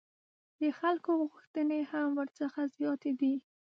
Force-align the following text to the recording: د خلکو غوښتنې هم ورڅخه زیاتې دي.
د 0.59 0.61
خلکو 0.79 1.11
غوښتنې 1.31 1.79
هم 1.91 2.07
ورڅخه 2.19 2.63
زیاتې 2.77 3.11
دي. 3.19 3.33